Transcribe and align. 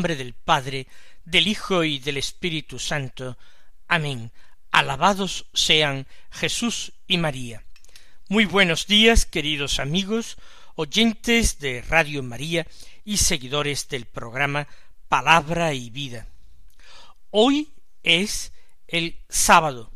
Nombre 0.00 0.16
del 0.16 0.32
Padre, 0.32 0.86
del 1.26 1.46
Hijo 1.46 1.84
y 1.84 1.98
del 1.98 2.16
Espíritu 2.16 2.78
Santo. 2.78 3.36
Amén. 3.86 4.32
Alabados 4.70 5.44
sean 5.52 6.06
Jesús 6.30 6.92
y 7.06 7.18
María. 7.18 7.64
Muy 8.26 8.46
buenos 8.46 8.86
días, 8.86 9.26
queridos 9.26 9.78
amigos, 9.78 10.38
oyentes 10.74 11.58
de 11.58 11.82
Radio 11.82 12.22
María 12.22 12.66
y 13.04 13.18
seguidores 13.18 13.90
del 13.90 14.06
programa 14.06 14.68
Palabra 15.10 15.74
y 15.74 15.90
Vida. 15.90 16.26
Hoy 17.28 17.68
es 18.02 18.54
el 18.88 19.18
sábado 19.28 19.92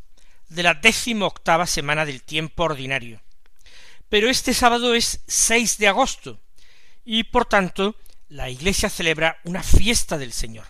de 0.50 0.64
la 0.64 0.74
décimo 0.74 1.28
octava 1.28 1.66
semana 1.66 2.05
del 2.05 2.22
tiempo 2.22 2.64
ordinario. 2.64 3.22
Pero 4.11 4.28
este 4.28 4.52
sábado 4.52 4.94
es 4.94 5.22
6 5.28 5.78
de 5.78 5.89
agosto 5.89 6.42
y 7.06 7.24
por 7.24 7.46
tanto 7.46 7.96
la 8.34 8.50
Iglesia 8.50 8.90
celebra 8.90 9.38
una 9.44 9.62
fiesta 9.62 10.18
del 10.18 10.32
Señor 10.32 10.66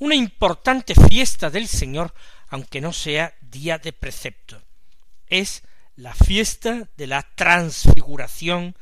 una 0.00 0.14
importante 0.14 0.94
fiesta 0.94 1.50
del 1.50 1.68
Señor, 1.68 2.12
aunque 2.48 2.80
no 2.80 2.92
sea 2.92 3.34
día 3.42 3.78
de 3.78 3.92
precepto. 3.92 4.60
Es 5.26 5.62
la 5.94 6.14
fiesta 6.14 6.88
de 6.96 7.06
la 7.06 7.22
transfiguración 7.34 8.76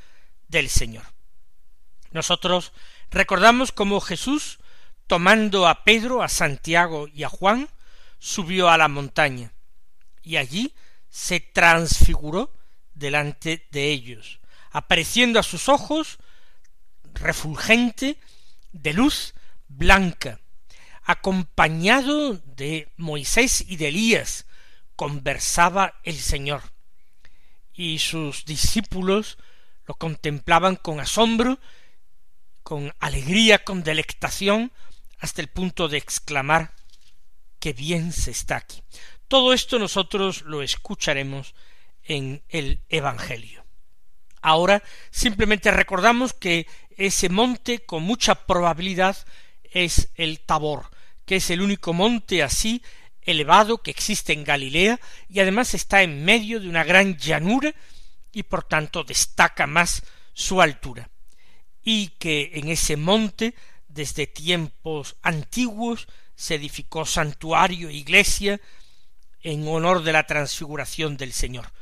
del 0.46 0.70
Señor. 0.70 1.04
Nosotros 2.12 2.72
recordamos 3.10 3.72
cómo 3.72 4.00
Jesús, 4.00 4.60
tomando 5.08 5.66
a 5.66 5.82
Pedro, 5.82 6.22
a 6.22 6.28
Santiago 6.28 7.08
y 7.08 7.24
a 7.24 7.28
Juan, 7.28 7.68
subió 8.20 8.70
a 8.70 8.78
la 8.78 8.88
montaña, 8.88 9.52
y 10.22 10.36
allí 10.36 10.72
se 11.08 11.40
transfiguró 11.40 12.54
delante 12.94 13.66
de 13.72 13.90
ellos, 13.90 14.38
apareciendo 14.70 15.40
a 15.40 15.42
sus 15.42 15.68
ojos 15.68 16.18
refulgente 17.14 18.18
de 18.72 18.92
luz 18.92 19.34
blanca, 19.68 20.40
acompañado 21.04 22.34
de 22.34 22.92
Moisés 22.96 23.64
y 23.66 23.76
de 23.76 23.88
Elías, 23.88 24.46
conversaba 24.96 25.94
el 26.02 26.16
Señor, 26.18 26.62
y 27.72 27.98
sus 27.98 28.44
discípulos 28.44 29.38
lo 29.86 29.94
contemplaban 29.94 30.76
con 30.76 31.00
asombro, 31.00 31.58
con 32.62 32.92
alegría, 32.98 33.64
con 33.64 33.82
delectación, 33.82 34.72
hasta 35.18 35.40
el 35.40 35.48
punto 35.48 35.88
de 35.88 35.98
exclamar 35.98 36.74
qué 37.58 37.72
bien 37.72 38.12
se 38.12 38.30
está 38.30 38.56
aquí. 38.56 38.82
Todo 39.28 39.52
esto 39.52 39.78
nosotros 39.78 40.42
lo 40.42 40.62
escucharemos 40.62 41.54
en 42.02 42.42
el 42.48 42.82
Evangelio. 42.88 43.64
Ahora 44.40 44.82
simplemente 45.10 45.70
recordamos 45.70 46.32
que 46.32 46.66
ese 46.98 47.28
monte 47.28 47.86
con 47.86 48.02
mucha 48.02 48.46
probabilidad 48.46 49.16
es 49.62 50.10
el 50.16 50.40
Tabor, 50.40 50.90
que 51.24 51.36
es 51.36 51.48
el 51.50 51.62
único 51.62 51.92
monte 51.92 52.42
así 52.42 52.82
elevado 53.22 53.78
que 53.78 53.90
existe 53.90 54.32
en 54.32 54.44
Galilea 54.44 54.98
y 55.28 55.40
además 55.40 55.74
está 55.74 56.02
en 56.02 56.24
medio 56.24 56.60
de 56.60 56.68
una 56.68 56.84
gran 56.84 57.16
llanura 57.16 57.74
y 58.32 58.42
por 58.42 58.64
tanto 58.64 59.04
destaca 59.04 59.66
más 59.66 60.02
su 60.32 60.60
altura 60.60 61.08
y 61.82 62.08
que 62.18 62.50
en 62.54 62.68
ese 62.68 62.96
monte 62.96 63.54
desde 63.86 64.26
tiempos 64.26 65.16
antiguos 65.22 66.08
se 66.34 66.56
edificó 66.56 67.06
santuario 67.06 67.88
e 67.88 67.94
iglesia 67.94 68.60
en 69.40 69.66
honor 69.68 70.02
de 70.02 70.12
la 70.12 70.26
transfiguración 70.26 71.16
del 71.16 71.32
Señor. 71.32 71.72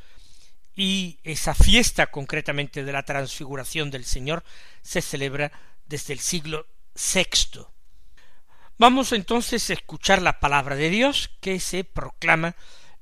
Y 0.77 1.19
esa 1.23 1.53
fiesta 1.53 2.07
concretamente 2.07 2.85
de 2.85 2.91
la 2.93 3.03
transfiguración 3.03 3.91
del 3.91 4.05
Señor 4.05 4.45
se 4.81 5.01
celebra 5.01 5.51
desde 5.87 6.13
el 6.13 6.19
siglo 6.19 6.67
sexto 6.95 7.73
Vamos 8.79 9.11
entonces 9.11 9.67
a 9.69 9.73
escuchar 9.73 10.21
la 10.21 10.39
palabra 10.39 10.75
de 10.75 10.91
Dios 10.91 11.31
que 11.41 11.59
se 11.59 11.83
proclama 11.83 12.55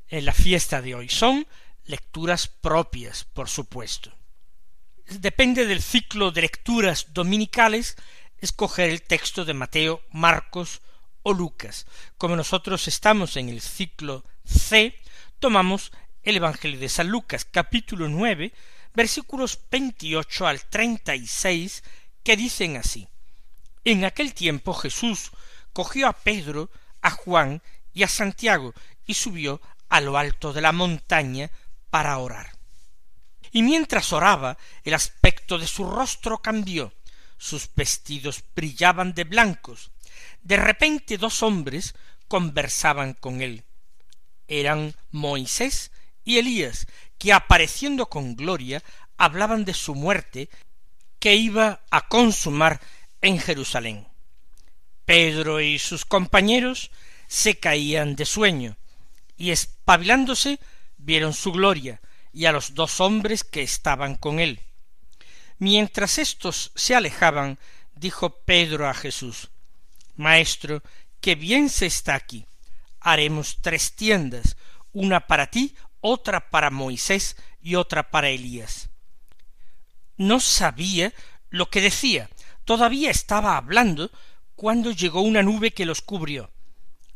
en 0.07 0.23
la 0.23 0.31
fiesta 0.31 0.81
de 0.81 0.95
hoy. 0.95 1.09
Son 1.09 1.45
lecturas 1.83 2.47
propias, 2.47 3.25
por 3.25 3.49
supuesto. 3.49 4.15
Depende 5.05 5.65
del 5.65 5.81
ciclo 5.81 6.31
de 6.31 6.43
lecturas 6.43 7.07
dominicales 7.13 7.97
escoger 8.37 8.89
el 8.89 9.01
texto 9.01 9.43
de 9.43 9.53
Mateo, 9.53 10.01
Marcos 10.11 10.81
o 11.23 11.33
Lucas. 11.33 11.85
Como 12.17 12.37
nosotros 12.37 12.87
estamos 12.87 13.35
en 13.35 13.49
el 13.49 13.59
ciclo 13.59 14.23
C, 14.45 14.97
tomamos 15.39 15.91
el 16.25 16.37
Evangelio 16.37 16.79
de 16.79 16.89
San 16.89 17.07
Lucas, 17.07 17.45
capítulo 17.45 18.09
nueve, 18.09 18.51
versículos 18.95 19.59
veintiocho 19.69 20.47
al 20.47 20.65
treinta 20.65 21.15
y 21.15 21.27
seis, 21.27 21.83
que 22.23 22.35
dicen 22.35 22.77
así. 22.77 23.07
En 23.83 24.03
aquel 24.03 24.33
tiempo 24.33 24.73
Jesús 24.73 25.29
cogió 25.71 26.07
a 26.07 26.13
Pedro, 26.13 26.71
a 27.03 27.11
Juan 27.11 27.61
y 27.93 28.01
a 28.01 28.07
Santiago 28.07 28.73
y 29.05 29.13
subió 29.13 29.61
a 29.87 30.01
lo 30.01 30.17
alto 30.17 30.51
de 30.51 30.61
la 30.61 30.71
montaña 30.71 31.51
para 31.91 32.17
orar. 32.17 32.57
Y 33.51 33.61
mientras 33.61 34.11
oraba, 34.11 34.57
el 34.83 34.95
aspecto 34.95 35.59
de 35.59 35.67
su 35.67 35.87
rostro 35.89 36.39
cambió, 36.39 36.91
sus 37.37 37.69
vestidos 37.75 38.43
brillaban 38.55 39.13
de 39.13 39.25
blancos. 39.25 39.91
De 40.41 40.57
repente 40.57 41.19
dos 41.19 41.43
hombres 41.43 41.93
conversaban 42.27 43.13
con 43.13 43.43
él. 43.43 43.63
Eran 44.47 44.95
Moisés 45.11 45.91
y 46.25 46.39
Elías, 46.39 46.87
que 47.17 47.31
apareciendo 47.31 48.09
con 48.09 48.35
gloria 48.35 48.83
hablaban 49.17 49.63
de 49.63 49.73
su 49.73 49.95
muerte 49.95 50.49
que 51.19 51.35
iba 51.35 51.81
a 51.89 52.07
consumar 52.07 52.81
en 53.21 53.39
Jerusalén. 53.39 54.07
Pedro 55.05 55.61
y 55.61 55.79
sus 55.79 56.03
compañeros 56.03 56.91
se 57.27 57.59
caían 57.59 58.15
de 58.15 58.25
sueño, 58.25 58.75
y 59.37 59.51
espabilándose 59.51 60.59
vieron 60.97 61.33
su 61.33 61.51
gloria 61.51 62.01
y 62.33 62.45
a 62.45 62.51
los 62.51 62.73
dos 62.73 62.99
hombres 62.99 63.43
que 63.43 63.61
estaban 63.61 64.15
con 64.15 64.39
él. 64.39 64.59
Mientras 65.57 66.17
éstos 66.17 66.71
se 66.75 66.95
alejaban, 66.95 67.57
dijo 67.95 68.41
Pedro 68.43 68.89
a 68.89 68.93
Jesús 68.93 69.49
Maestro, 70.15 70.81
qué 71.19 71.35
bien 71.35 71.69
se 71.69 71.85
está 71.85 72.15
aquí. 72.15 72.45
Haremos 72.99 73.57
tres 73.61 73.93
tiendas, 73.95 74.55
una 74.93 75.27
para 75.27 75.47
ti, 75.47 75.75
otra 76.07 76.51
para 76.51 76.69
Moisés 76.69 77.35
y 77.61 77.75
otra 77.75 78.11
para 78.11 78.29
Elías. 78.29 78.89
No 80.17 80.39
sabía 80.39 81.13
lo 81.49 81.71
que 81.71 81.81
decía, 81.81 82.29
todavía 82.63 83.09
estaba 83.09 83.57
hablando 83.57 84.11
cuando 84.55 84.91
llegó 84.91 85.21
una 85.21 85.41
nube 85.41 85.71
que 85.71 85.85
los 85.85 86.01
cubrió. 86.01 86.51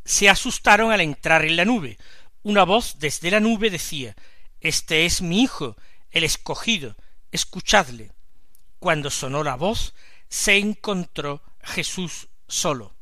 Se 0.05 0.27
asustaron 0.27 0.91
al 0.91 1.01
entrar 1.01 1.45
en 1.45 1.55
la 1.55 1.65
nube. 1.65 1.99
Una 2.41 2.63
voz 2.63 2.97
desde 2.97 3.29
la 3.29 3.39
nube 3.39 3.69
decía 3.69 4.15
Este 4.59 5.05
es 5.05 5.21
mi 5.21 5.43
hijo, 5.43 5.77
el 6.09 6.23
escogido, 6.23 6.95
escuchadle. 7.31 8.11
Cuando 8.79 9.11
sonó 9.11 9.43
la 9.43 9.55
voz, 9.55 9.93
se 10.29 10.57
encontró 10.57 11.43
Jesús 11.61 12.27
solo. 12.47 12.95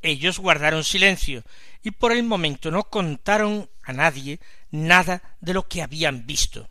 Ellos 0.00 0.38
guardaron 0.38 0.84
silencio 0.84 1.44
y 1.82 1.90
por 1.90 2.12
el 2.12 2.22
momento 2.22 2.70
no 2.70 2.84
contaron 2.84 3.68
a 3.82 3.92
nadie 3.92 4.40
nada 4.70 5.36
de 5.40 5.54
lo 5.54 5.68
que 5.68 5.82
habían 5.82 6.26
visto. 6.26 6.68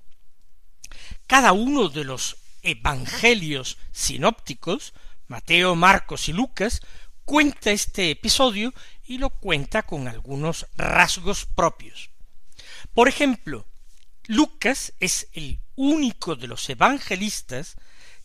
Cada 1.25 1.51
uno 1.51 1.89
de 1.89 2.03
los 2.03 2.37
evangelios 2.61 3.77
sinópticos 3.91 4.93
Mateo, 5.27 5.75
Marcos 5.75 6.29
y 6.29 6.33
Lucas 6.33 6.81
cuenta 7.25 7.71
este 7.71 8.11
episodio 8.11 8.73
y 9.05 9.17
lo 9.17 9.29
cuenta 9.29 9.83
con 9.83 10.07
algunos 10.07 10.67
rasgos 10.77 11.45
propios. 11.45 12.09
Por 12.93 13.09
ejemplo, 13.09 13.67
Lucas 14.25 14.93
es 14.99 15.27
el 15.33 15.59
único 15.75 16.35
de 16.35 16.47
los 16.47 16.69
evangelistas 16.69 17.75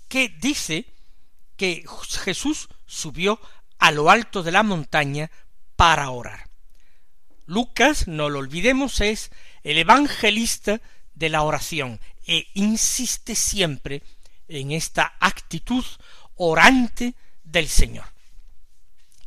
que 0.09 0.29
dice 0.29 0.87
que 1.57 1.85
Jesús 2.25 2.69
subió 2.87 3.41
a 3.79 3.91
lo 3.91 4.11
alto 4.11 4.43
de 4.43 4.53
la 4.53 4.63
montaña 4.63 5.31
para 5.75 6.11
orar. 6.11 6.51
Lucas, 7.47 8.07
no 8.07 8.31
lo 8.31 8.39
olvidemos, 8.39 9.01
es 9.01 9.33
el 9.63 9.79
evangelista 9.79 10.81
de 11.15 11.29
la 11.29 11.43
oración 11.43 12.01
e 12.27 12.47
insiste 12.55 13.35
siempre 13.35 14.03
en 14.49 14.73
esta 14.73 15.17
actitud 15.21 15.85
orante 16.37 17.15
del 17.45 17.69
Señor. 17.69 18.07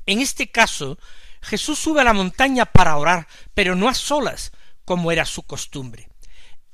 En 0.06 0.22
este 0.22 0.52
caso, 0.52 1.00
Jesús 1.42 1.80
sube 1.80 2.02
a 2.02 2.06
la 2.06 2.14
montaña 2.14 2.66
para 2.66 2.98
orar, 2.98 3.28
pero 3.54 3.76
no 3.76 3.88
a 3.88 3.94
solas, 3.94 4.52
como 4.84 5.12
era 5.12 5.26
su 5.26 5.44
costumbre. 5.44 6.10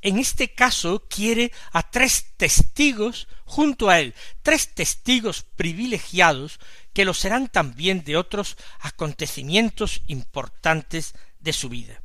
En 0.02 0.18
este 0.18 0.54
caso 0.54 1.06
quiere 1.08 1.52
a 1.72 1.90
tres 1.90 2.34
testigos 2.36 3.28
junto 3.46 3.90
a 3.90 4.00
él, 4.00 4.16
tres 4.42 4.74
testigos 4.74 5.44
privilegiados 5.56 6.60
que 6.94 7.06
lo 7.06 7.14
serán 7.14 7.48
también 7.48 8.04
de 8.04 8.18
otros 8.18 8.58
acontecimientos 8.80 10.02
importantes 10.08 11.14
de 11.40 11.54
su 11.54 11.70
vida. 11.70 12.02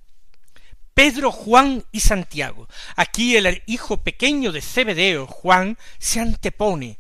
Pedro, 0.97 1.31
Juan 1.31 1.85
y 1.93 2.01
Santiago. 2.01 2.69
Aquí 2.97 3.37
el 3.37 3.63
hijo 3.67 3.99
pequeño 3.99 4.51
de 4.51 4.63
Zebedeo, 4.63 5.27
Juan, 5.27 5.77
se 5.99 6.21
antepone 6.21 6.99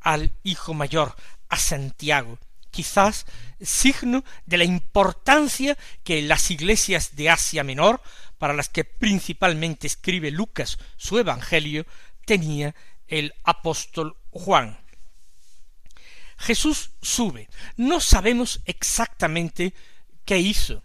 al 0.00 0.32
hijo 0.42 0.74
mayor, 0.74 1.14
a 1.48 1.56
Santiago, 1.56 2.40
quizás 2.72 3.26
signo 3.60 4.24
de 4.44 4.58
la 4.58 4.64
importancia 4.64 5.78
que 6.02 6.20
las 6.20 6.50
iglesias 6.50 7.14
de 7.14 7.30
Asia 7.30 7.62
Menor, 7.62 8.02
para 8.38 8.54
las 8.54 8.68
que 8.68 8.82
principalmente 8.82 9.86
escribe 9.86 10.32
Lucas 10.32 10.76
su 10.96 11.16
Evangelio, 11.16 11.86
tenía 12.26 12.74
el 13.06 13.34
apóstol 13.44 14.16
Juan. 14.32 14.80
Jesús 16.38 16.90
sube. 17.00 17.48
No 17.76 18.00
sabemos 18.00 18.62
exactamente 18.64 19.74
qué 20.24 20.38
hizo. 20.38 20.82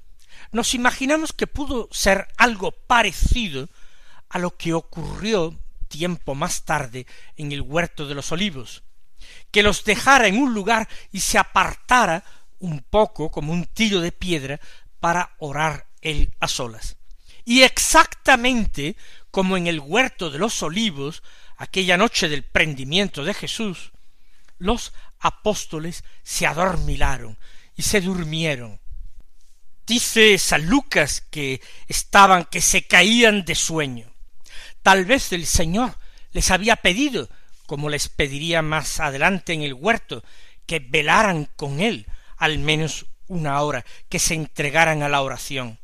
Nos 0.54 0.76
imaginamos 0.76 1.34
que 1.34 1.48
pudo 1.48 1.90
ser 1.92 2.28
algo 2.38 2.72
parecido 2.72 3.70
a 4.30 4.38
lo 4.38 4.56
que 4.56 4.74
ocurrió 4.74 5.60
tiempo 5.88 6.36
más 6.36 6.64
tarde 6.64 7.08
en 7.38 7.52
el 7.52 7.62
huerto 7.62 8.08
de 8.08 8.14
los 8.14 8.32
olivos, 8.32 8.84
que 9.52 9.64
los 9.64 9.84
dejara 9.84 10.28
en 10.28 10.38
un 10.38 10.54
lugar 10.54 10.88
y 11.12 11.22
se 11.22 11.40
apartara 11.40 12.24
un 12.60 12.82
poco 12.82 13.32
como 13.32 13.52
un 13.52 13.66
tiro 13.66 14.00
de 14.00 14.12
piedra 14.12 14.60
para 15.00 15.36
orar 15.40 15.88
él 16.02 16.32
a 16.40 16.48
solas. 16.48 16.98
Y 17.46 17.64
exactamente 17.64 18.96
como 19.32 19.58
en 19.58 19.66
el 19.66 19.80
huerto 19.80 20.30
de 20.30 20.38
los 20.38 20.62
olivos, 20.62 21.24
aquella 21.58 21.98
noche 21.98 22.30
del 22.30 22.44
prendimiento 22.44 23.24
de 23.24 23.34
Jesús, 23.34 23.92
los 24.60 24.94
apóstoles 25.20 26.04
se 26.22 26.46
adormilaron 26.46 27.40
y 27.76 27.82
se 27.82 28.02
durmieron. 28.02 28.83
Dice 29.86 30.38
San 30.38 30.68
Lucas 30.68 31.22
que 31.30 31.62
estaban, 31.88 32.46
que 32.46 32.62
se 32.62 32.88
caían 32.88 33.44
de 33.46 33.56
sueño. 33.56 34.12
Tal 34.82 35.06
vez 35.06 35.32
el 35.34 35.46
Señor 35.46 35.98
les 36.32 36.52
había 36.52 36.76
pedido, 36.78 37.30
como 37.66 37.90
les 37.90 38.10
pediría 38.10 38.62
más 38.62 39.00
adelante 39.00 39.54
en 39.54 39.62
el 39.62 39.74
huerto, 39.74 40.24
que 40.66 40.80
velaran 40.80 41.50
con 41.56 41.80
él 41.80 42.08
al 42.38 42.60
menos 42.60 43.06
una 43.28 43.62
hora, 43.62 43.86
que 44.10 44.20
se 44.20 44.34
entregaran 44.34 45.02
a 45.02 45.10
la 45.10 45.22
oración. 45.22 45.80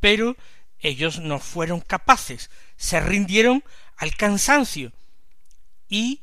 Pero 0.00 0.36
ellos 0.78 1.18
no 1.18 1.38
fueron 1.38 1.80
capaces, 1.80 2.50
se 2.76 3.00
rindieron 3.00 3.64
al 3.96 4.14
cansancio 4.16 4.92
y 5.88 6.22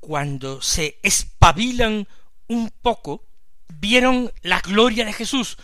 cuando 0.00 0.62
se 0.62 0.98
espabilan 1.02 2.06
un 2.46 2.70
poco, 2.70 3.24
vieron 3.68 4.32
la 4.42 4.60
gloria 4.60 5.04
de 5.04 5.12
Jesús, 5.12 5.58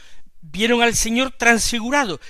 vieron 0.51 0.83
al 0.83 0.95
Señor 0.95 1.33
transfigurado 1.33 2.21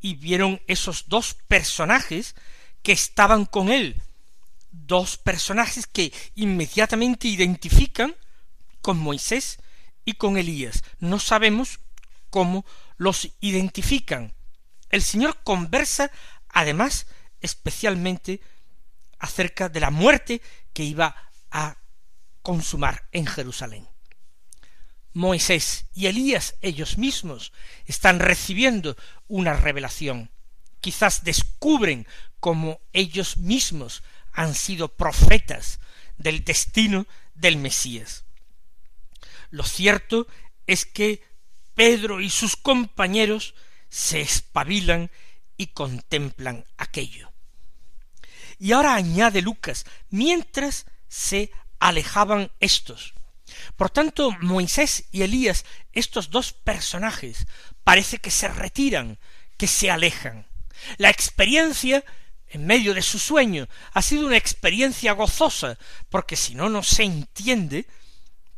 y 0.00 0.14
vieron 0.14 0.60
esos 0.66 1.08
dos 1.08 1.34
personajes 1.48 2.34
que 2.82 2.92
estaban 2.92 3.46
con 3.46 3.70
él, 3.70 4.02
dos 4.70 5.16
personajes 5.16 5.86
que 5.86 6.12
inmediatamente 6.34 7.28
identifican 7.28 8.14
con 8.80 8.98
Moisés 8.98 9.58
y 10.04 10.14
con 10.14 10.36
Elías. 10.36 10.84
No 10.98 11.18
sabemos 11.18 11.80
cómo 12.30 12.64
los 12.96 13.30
identifican. 13.40 14.34
El 14.90 15.02
Señor 15.02 15.38
conversa 15.42 16.10
además 16.48 17.06
especialmente 17.40 18.40
acerca 19.18 19.68
de 19.68 19.80
la 19.80 19.90
muerte 19.90 20.42
que 20.72 20.84
iba 20.84 21.16
a 21.50 21.78
consumar 22.42 23.08
en 23.10 23.26
Jerusalén. 23.26 23.93
Moisés 25.14 25.86
y 25.94 26.06
Elías 26.06 26.56
ellos 26.60 26.98
mismos 26.98 27.52
están 27.86 28.18
recibiendo 28.18 28.96
una 29.28 29.54
revelación. 29.54 30.30
Quizás 30.80 31.24
descubren 31.24 32.06
como 32.40 32.80
ellos 32.92 33.38
mismos 33.38 34.02
han 34.32 34.54
sido 34.54 34.88
profetas 34.88 35.78
del 36.18 36.44
destino 36.44 37.06
del 37.34 37.56
Mesías. 37.56 38.24
Lo 39.50 39.62
cierto 39.62 40.26
es 40.66 40.84
que 40.84 41.22
Pedro 41.74 42.20
y 42.20 42.28
sus 42.28 42.56
compañeros 42.56 43.54
se 43.88 44.20
espabilan 44.20 45.10
y 45.56 45.68
contemplan 45.68 46.64
aquello. 46.76 47.32
Y 48.58 48.72
ahora 48.72 48.94
añade 48.94 49.42
Lucas, 49.42 49.84
mientras 50.10 50.86
se 51.08 51.52
alejaban 51.78 52.50
estos. 52.58 53.13
Por 53.76 53.90
tanto, 53.90 54.30
Moisés 54.40 55.04
y 55.12 55.22
Elías, 55.22 55.64
estos 55.92 56.30
dos 56.30 56.52
personajes, 56.52 57.46
parece 57.82 58.18
que 58.18 58.30
se 58.30 58.48
retiran, 58.48 59.18
que 59.56 59.66
se 59.66 59.90
alejan. 59.90 60.46
La 60.96 61.10
experiencia 61.10 62.04
en 62.48 62.66
medio 62.66 62.94
de 62.94 63.02
su 63.02 63.18
sueño 63.18 63.68
ha 63.92 64.02
sido 64.02 64.26
una 64.26 64.36
experiencia 64.36 65.12
gozosa, 65.12 65.78
porque 66.08 66.36
si 66.36 66.54
no, 66.54 66.68
no 66.68 66.82
se 66.82 67.02
entiende 67.02 67.86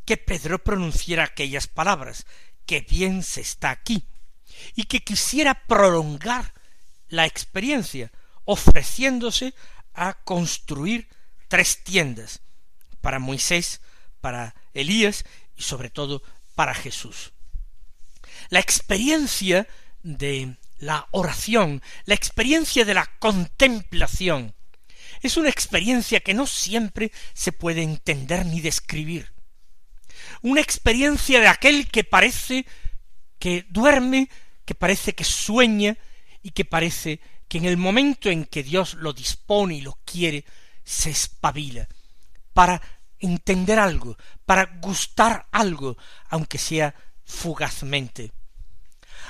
que 0.05 0.17
Pedro 0.17 0.63
pronunciara 0.63 1.23
aquellas 1.23 1.67
palabras, 1.67 2.25
que 2.65 2.81
bien 2.81 3.23
se 3.23 3.41
está 3.41 3.71
aquí, 3.71 4.03
y 4.75 4.83
que 4.83 5.03
quisiera 5.03 5.65
prolongar 5.67 6.53
la 7.09 7.25
experiencia, 7.25 8.11
ofreciéndose 8.45 9.53
a 9.93 10.13
construir 10.13 11.09
tres 11.47 11.83
tiendas, 11.83 12.41
para 13.01 13.19
Moisés, 13.19 13.81
para 14.21 14.55
Elías 14.73 15.25
y 15.55 15.63
sobre 15.63 15.89
todo 15.89 16.21
para 16.55 16.73
Jesús. 16.73 17.33
La 18.49 18.59
experiencia 18.59 19.67
de 20.03 20.57
la 20.79 21.07
oración, 21.11 21.81
la 22.05 22.15
experiencia 22.15 22.85
de 22.85 22.93
la 22.93 23.05
contemplación, 23.19 24.53
es 25.21 25.37
una 25.37 25.49
experiencia 25.49 26.19
que 26.19 26.33
no 26.33 26.45
siempre 26.45 27.11
se 27.33 27.51
puede 27.51 27.81
entender 27.81 28.45
ni 28.45 28.61
describir. 28.61 29.31
Una 30.41 30.61
experiencia 30.61 31.39
de 31.39 31.47
aquel 31.47 31.87
que 31.87 32.03
parece 32.03 32.65
que 33.39 33.65
duerme, 33.69 34.29
que 34.65 34.75
parece 34.75 35.13
que 35.13 35.23
sueña 35.23 35.97
y 36.43 36.51
que 36.51 36.65
parece 36.65 37.19
que 37.47 37.57
en 37.57 37.65
el 37.65 37.77
momento 37.77 38.29
en 38.29 38.45
que 38.45 38.63
Dios 38.63 38.95
lo 38.95 39.13
dispone 39.13 39.75
y 39.75 39.81
lo 39.81 39.97
quiere, 40.05 40.45
se 40.83 41.09
espabila 41.09 41.87
para 42.53 42.81
entender 43.19 43.79
algo, 43.79 44.17
para 44.45 44.65
gustar 44.81 45.47
algo, 45.51 45.97
aunque 46.29 46.57
sea 46.57 46.95
fugazmente. 47.25 48.31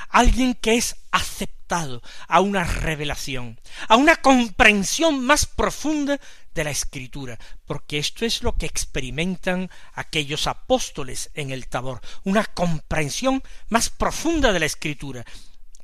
Alguien 0.10 0.53
que 0.53 0.75
es 0.75 0.96
aceptado 1.12 2.01
a 2.27 2.39
una 2.39 2.63
revelación, 2.63 3.60
a 3.89 3.96
una 3.98 4.15
comprensión 4.15 5.25
más 5.25 5.46
profunda 5.46 6.20
de 6.53 6.63
la 6.63 6.72
escritura, 6.72 7.38
porque 7.65 7.98
esto 7.98 8.25
es 8.25 8.41
lo 8.41 8.56
que 8.56 8.65
experimentan 8.65 9.70
aquellos 9.94 10.48
apóstoles 10.48 11.29
en 11.34 11.51
el 11.51 11.67
tabor, 11.67 12.01
una 12.24 12.46
comprensión 12.46 13.44
más 13.70 13.89
profunda 13.89 14.53
de 14.53 14.60
la 14.60 14.65
escritura. 14.65 15.25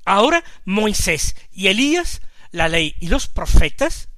Ahora 0.06 0.44
Moisés 0.66 1.36
y 1.52 1.68
Elías, 1.68 2.22
la 2.52 2.70
ley 2.70 2.96
y 3.00 3.08
los 3.08 3.28
profetas, 3.28 4.10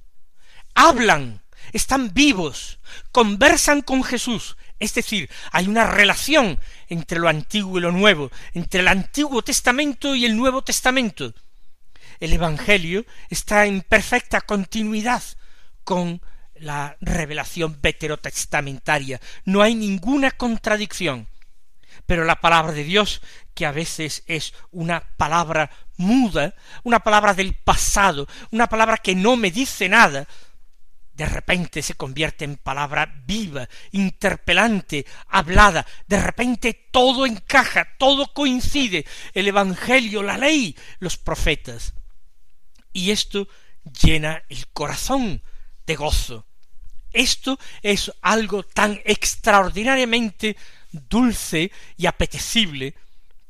hablan 0.74 1.42
están 1.72 2.12
vivos, 2.14 2.78
conversan 3.12 3.82
con 3.82 4.02
Jesús, 4.02 4.56
es 4.78 4.94
decir, 4.94 5.30
hay 5.52 5.68
una 5.68 5.86
relación 5.86 6.58
entre 6.88 7.18
lo 7.18 7.28
antiguo 7.28 7.78
y 7.78 7.80
lo 7.80 7.92
nuevo, 7.92 8.30
entre 8.52 8.80
el 8.80 8.88
Antiguo 8.88 9.42
Testamento 9.42 10.14
y 10.14 10.26
el 10.26 10.36
Nuevo 10.36 10.62
Testamento. 10.62 11.32
El 12.20 12.32
Evangelio 12.32 13.04
está 13.30 13.66
en 13.66 13.82
perfecta 13.82 14.40
continuidad 14.42 15.22
con 15.84 16.20
la 16.56 16.96
revelación 17.00 17.78
veterotestamentaria. 17.80 19.20
No 19.44 19.62
hay 19.62 19.74
ninguna 19.74 20.30
contradicción. 20.30 21.28
Pero 22.04 22.24
la 22.24 22.40
palabra 22.40 22.72
de 22.72 22.84
Dios, 22.84 23.22
que 23.54 23.66
a 23.66 23.72
veces 23.72 24.22
es 24.26 24.54
una 24.70 25.00
palabra 25.16 25.70
muda, 25.96 26.54
una 26.84 27.00
palabra 27.00 27.34
del 27.34 27.54
pasado, 27.54 28.28
una 28.50 28.68
palabra 28.68 28.98
que 28.98 29.14
no 29.14 29.36
me 29.36 29.50
dice 29.50 29.88
nada, 29.88 30.26
de 31.16 31.26
repente 31.26 31.80
se 31.80 31.94
convierte 31.94 32.44
en 32.44 32.56
palabra 32.56 33.22
viva, 33.26 33.68
interpelante, 33.92 35.06
hablada, 35.28 35.86
de 36.06 36.20
repente 36.20 36.88
todo 36.90 37.24
encaja, 37.24 37.96
todo 37.98 38.32
coincide, 38.34 39.06
el 39.32 39.48
Evangelio, 39.48 40.22
la 40.22 40.36
ley, 40.36 40.76
los 40.98 41.16
profetas. 41.16 41.94
Y 42.92 43.10
esto 43.10 43.48
llena 44.02 44.42
el 44.50 44.68
corazón 44.68 45.42
de 45.86 45.96
gozo. 45.96 46.46
Esto 47.12 47.58
es 47.82 48.12
algo 48.20 48.62
tan 48.62 49.00
extraordinariamente 49.06 50.56
dulce 50.92 51.72
y 51.96 52.04
apetecible 52.04 52.94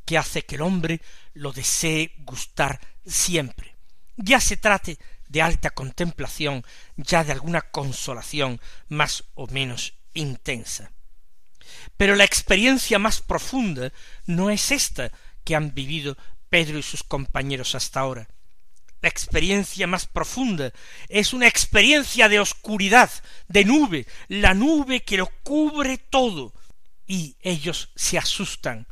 que 0.04 0.18
hace 0.18 0.42
que 0.42 0.54
el 0.54 0.62
hombre 0.62 1.00
lo 1.34 1.52
desee 1.52 2.14
gustar 2.18 2.78
siempre. 3.04 3.74
Ya 4.16 4.40
se 4.40 4.56
trate 4.56 4.98
de 5.28 5.42
alta 5.42 5.70
contemplación, 5.70 6.64
ya 6.96 7.24
de 7.24 7.32
alguna 7.32 7.62
consolación 7.62 8.60
más 8.88 9.24
o 9.34 9.46
menos 9.46 9.94
intensa. 10.14 10.92
Pero 11.96 12.14
la 12.14 12.24
experiencia 12.24 12.98
más 12.98 13.20
profunda 13.20 13.92
no 14.26 14.50
es 14.50 14.70
esta 14.70 15.10
que 15.44 15.56
han 15.56 15.74
vivido 15.74 16.16
Pedro 16.48 16.78
y 16.78 16.82
sus 16.82 17.02
compañeros 17.02 17.74
hasta 17.74 18.00
ahora. 18.00 18.28
La 19.02 19.08
experiencia 19.08 19.86
más 19.86 20.06
profunda 20.06 20.72
es 21.08 21.32
una 21.32 21.46
experiencia 21.46 22.28
de 22.28 22.40
oscuridad, 22.40 23.10
de 23.46 23.64
nube, 23.64 24.06
la 24.28 24.54
nube 24.54 25.02
que 25.02 25.18
lo 25.18 25.28
cubre 25.42 25.98
todo, 25.98 26.52
y 27.06 27.36
ellos 27.40 27.90
se 27.94 28.18
asustan, 28.18 28.86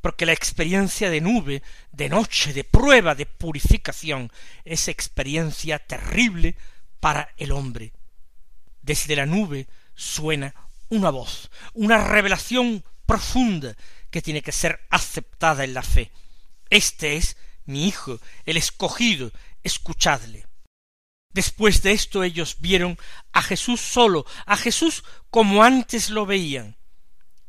porque 0.00 0.26
la 0.26 0.32
experiencia 0.32 1.10
de 1.10 1.20
nube, 1.20 1.62
de 1.92 2.08
noche, 2.08 2.52
de 2.52 2.64
prueba, 2.64 3.14
de 3.14 3.26
purificación, 3.26 4.32
es 4.64 4.88
experiencia 4.88 5.78
terrible 5.78 6.56
para 7.00 7.32
el 7.36 7.52
hombre. 7.52 7.92
Desde 8.82 9.16
la 9.16 9.26
nube 9.26 9.68
suena 9.94 10.54
una 10.88 11.10
voz, 11.10 11.50
una 11.74 12.08
revelación 12.08 12.84
profunda 13.06 13.76
que 14.10 14.22
tiene 14.22 14.42
que 14.42 14.52
ser 14.52 14.80
aceptada 14.90 15.64
en 15.64 15.74
la 15.74 15.82
fe. 15.82 16.10
Este 16.70 17.16
es 17.16 17.36
mi 17.64 17.86
Hijo, 17.86 18.20
el 18.46 18.56
escogido, 18.56 19.30
escuchadle. 19.62 20.46
Después 21.32 21.82
de 21.82 21.92
esto 21.92 22.24
ellos 22.24 22.56
vieron 22.58 22.98
a 23.32 23.42
Jesús 23.42 23.80
solo, 23.80 24.26
a 24.46 24.56
Jesús 24.56 25.04
como 25.30 25.62
antes 25.62 26.10
lo 26.10 26.26
veían, 26.26 26.76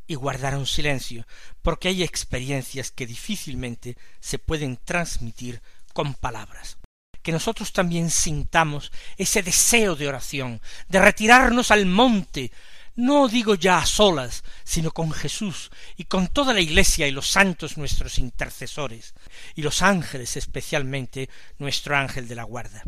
y 0.07 0.15
guardaron 0.15 0.65
silencio, 0.65 1.25
porque 1.61 1.87
hay 1.87 2.03
experiencias 2.03 2.91
que 2.91 3.07
difícilmente 3.07 3.97
se 4.19 4.39
pueden 4.39 4.77
transmitir 4.77 5.61
con 5.93 6.13
palabras. 6.13 6.77
Que 7.21 7.31
nosotros 7.31 7.71
también 7.71 8.09
sintamos 8.09 8.91
ese 9.17 9.43
deseo 9.43 9.95
de 9.95 10.07
oración, 10.07 10.61
de 10.87 10.99
retirarnos 10.99 11.71
al 11.71 11.85
monte, 11.85 12.51
no 12.95 13.27
digo 13.27 13.55
ya 13.55 13.77
a 13.77 13.85
solas, 13.85 14.43
sino 14.63 14.91
con 14.91 15.11
Jesús 15.11 15.71
y 15.95 16.05
con 16.05 16.27
toda 16.27 16.53
la 16.53 16.61
Iglesia 16.61 17.07
y 17.07 17.11
los 17.11 17.29
santos 17.29 17.77
nuestros 17.77 18.19
intercesores, 18.19 19.13
y 19.55 19.61
los 19.61 19.81
ángeles 19.81 20.35
especialmente 20.35 21.29
nuestro 21.57 21.95
ángel 21.95 22.27
de 22.27 22.35
la 22.35 22.43
guarda. 22.43 22.83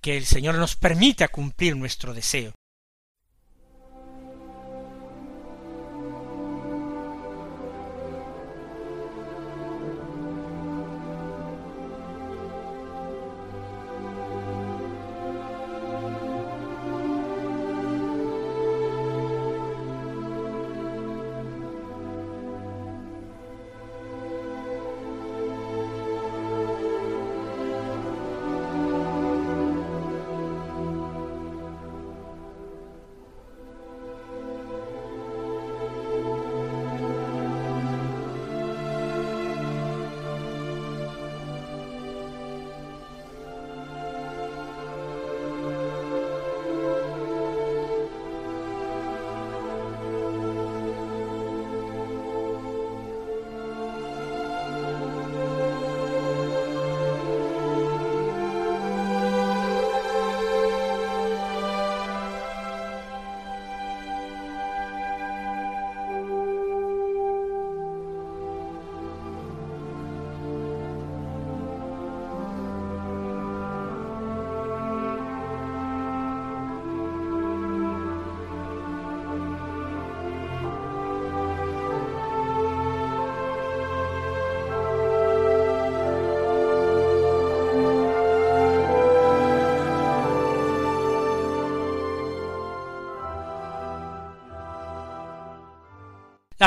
Que 0.00 0.16
el 0.16 0.26
Señor 0.26 0.56
nos 0.56 0.76
permita 0.76 1.28
cumplir 1.28 1.76
nuestro 1.76 2.12
deseo, 2.12 2.52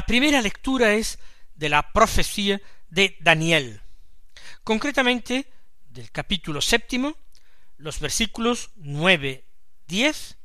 primera 0.08 0.42
lectura 0.42 0.94
es 0.94 1.20
de 1.56 1.70
la 1.70 1.92
profecía 1.92 2.62
de 2.90 3.18
Daniel, 3.20 3.82
concretamente 4.64 5.52
del 5.90 6.12
capítulo 6.12 6.62
séptimo, 6.62 7.16
los 7.78 8.00
versículos 8.00 8.72
nueve, 8.78 9.44
diez, 9.86 10.38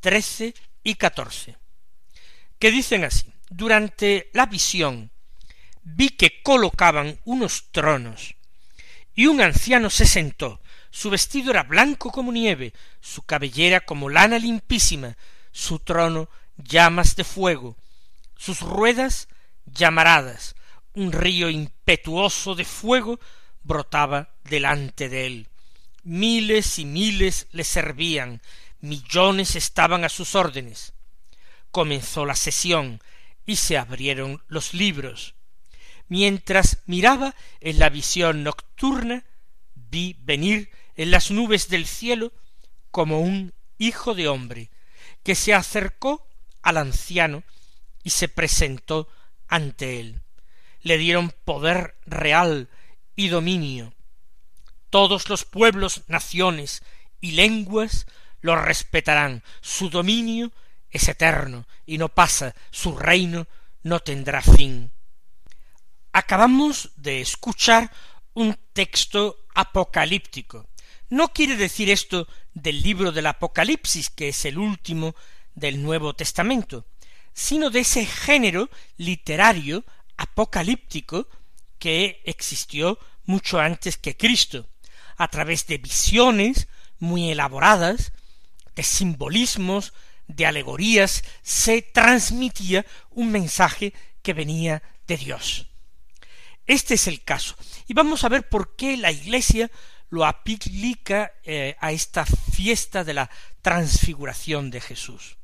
trece 0.00 0.54
y 0.82 0.94
catorce, 0.94 1.56
que 2.58 2.72
dicen 2.72 3.04
así 3.04 3.32
Durante 3.50 4.30
la 4.32 4.46
visión 4.46 5.10
vi 5.82 6.08
que 6.08 6.42
colocaban 6.42 7.20
unos 7.24 7.70
tronos, 7.72 8.34
y 9.14 9.26
un 9.26 9.42
anciano 9.42 9.90
se 9.90 10.06
sentó, 10.06 10.62
su 10.90 11.10
vestido 11.10 11.50
era 11.50 11.64
blanco 11.64 12.10
como 12.10 12.32
nieve, 12.32 12.72
su 13.02 13.22
cabellera 13.22 13.80
como 13.80 14.08
lana 14.08 14.38
limpísima, 14.38 15.18
su 15.50 15.78
trono 15.80 16.30
llamas 16.56 17.14
de 17.16 17.24
fuego, 17.24 17.76
sus 18.42 18.60
ruedas 18.60 19.28
llamaradas, 19.66 20.56
un 20.94 21.12
río 21.12 21.48
impetuoso 21.48 22.56
de 22.56 22.64
fuego 22.64 23.20
brotaba 23.62 24.34
delante 24.42 25.08
de 25.08 25.26
él. 25.26 25.48
Miles 26.02 26.80
y 26.80 26.84
miles 26.84 27.46
le 27.52 27.62
servían, 27.62 28.42
millones 28.80 29.54
estaban 29.54 30.04
a 30.04 30.08
sus 30.08 30.34
órdenes. 30.34 30.92
Comenzó 31.70 32.26
la 32.26 32.34
sesión 32.34 33.00
y 33.46 33.54
se 33.56 33.78
abrieron 33.78 34.42
los 34.48 34.74
libros. 34.74 35.36
Mientras 36.08 36.78
miraba 36.86 37.36
en 37.60 37.78
la 37.78 37.90
visión 37.90 38.42
nocturna, 38.42 39.24
vi 39.76 40.16
venir 40.18 40.68
en 40.96 41.12
las 41.12 41.30
nubes 41.30 41.68
del 41.68 41.86
cielo 41.86 42.32
como 42.90 43.20
un 43.20 43.54
hijo 43.78 44.16
de 44.16 44.26
hombre, 44.26 44.68
que 45.22 45.36
se 45.36 45.54
acercó 45.54 46.26
al 46.60 46.78
anciano 46.78 47.44
y 48.02 48.10
se 48.10 48.28
presentó 48.28 49.08
ante 49.48 50.00
él. 50.00 50.22
Le 50.80 50.98
dieron 50.98 51.32
poder 51.44 51.96
real 52.06 52.68
y 53.14 53.28
dominio. 53.28 53.94
Todos 54.90 55.28
los 55.28 55.44
pueblos, 55.44 56.02
naciones 56.08 56.82
y 57.20 57.32
lenguas 57.32 58.06
lo 58.40 58.56
respetarán. 58.56 59.42
Su 59.60 59.88
dominio 59.88 60.52
es 60.90 61.08
eterno 61.08 61.66
y 61.86 61.98
no 61.98 62.08
pasa, 62.08 62.54
su 62.70 62.96
reino 62.96 63.46
no 63.82 64.00
tendrá 64.00 64.42
fin. 64.42 64.92
Acabamos 66.12 66.90
de 66.96 67.20
escuchar 67.20 67.90
un 68.34 68.58
texto 68.72 69.44
apocalíptico. 69.54 70.66
No 71.08 71.28
quiere 71.28 71.56
decir 71.56 71.90
esto 71.90 72.26
del 72.54 72.82
libro 72.82 73.12
del 73.12 73.26
Apocalipsis, 73.26 74.10
que 74.10 74.28
es 74.28 74.44
el 74.44 74.58
último 74.58 75.14
del 75.54 75.82
Nuevo 75.82 76.14
Testamento, 76.14 76.86
sino 77.34 77.70
de 77.70 77.80
ese 77.80 78.06
género 78.06 78.70
literario 78.96 79.84
apocalíptico 80.16 81.28
que 81.78 82.22
existió 82.24 82.98
mucho 83.24 83.58
antes 83.58 83.96
que 83.96 84.16
Cristo, 84.16 84.68
a 85.16 85.28
través 85.28 85.66
de 85.66 85.78
visiones 85.78 86.68
muy 86.98 87.30
elaboradas, 87.30 88.12
de 88.74 88.82
simbolismos, 88.82 89.92
de 90.26 90.46
alegorías, 90.46 91.24
se 91.42 91.82
transmitía 91.82 92.86
un 93.10 93.30
mensaje 93.30 93.92
que 94.22 94.32
venía 94.32 94.82
de 95.06 95.16
Dios. 95.16 95.66
Este 96.66 96.94
es 96.94 97.06
el 97.06 97.22
caso. 97.22 97.56
Y 97.88 97.94
vamos 97.94 98.24
a 98.24 98.28
ver 98.28 98.48
por 98.48 98.76
qué 98.76 98.96
la 98.96 99.10
Iglesia 99.10 99.70
lo 100.10 100.24
aplica 100.24 101.32
eh, 101.42 101.76
a 101.80 101.90
esta 101.92 102.24
fiesta 102.24 103.02
de 103.02 103.14
la 103.14 103.30
transfiguración 103.62 104.70
de 104.70 104.80
Jesús. 104.80 105.36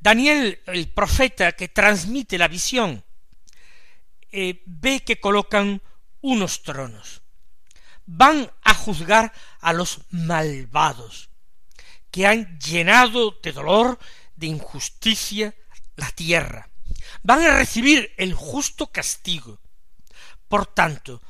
Daniel, 0.00 0.60
el 0.66 0.88
profeta 0.88 1.52
que 1.52 1.68
transmite 1.68 2.38
la 2.38 2.48
visión, 2.48 3.04
eh, 4.30 4.62
ve 4.66 5.00
que 5.00 5.18
colocan 5.20 5.82
unos 6.20 6.62
tronos. 6.62 7.22
Van 8.06 8.50
a 8.62 8.74
juzgar 8.74 9.32
a 9.60 9.72
los 9.72 10.00
malvados, 10.10 11.30
que 12.10 12.26
han 12.26 12.58
llenado 12.58 13.38
de 13.42 13.52
dolor, 13.52 13.98
de 14.36 14.46
injusticia 14.46 15.54
la 15.96 16.10
tierra. 16.12 16.70
Van 17.22 17.42
a 17.42 17.56
recibir 17.56 18.12
el 18.16 18.34
justo 18.34 18.88
castigo. 18.88 19.60
Por 20.48 20.66
tanto, 20.66 21.22